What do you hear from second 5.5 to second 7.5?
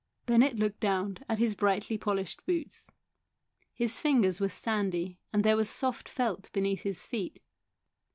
was soft felt beneath his feet.